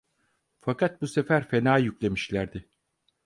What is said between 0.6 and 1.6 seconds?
Fakat bu sefer